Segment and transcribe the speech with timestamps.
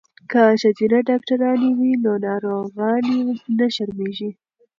[0.31, 3.19] که ښځینه ډاکټرانې وي نو ناروغانې
[3.57, 4.31] نه شرمیږي.